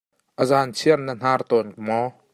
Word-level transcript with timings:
A 0.41 0.47
zaanchiar 0.51 0.99
na 1.05 1.13
hnar 1.19 1.41
tawn 1.49 1.69
maw? 1.87 2.07